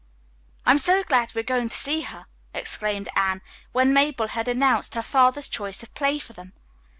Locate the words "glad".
1.03-1.31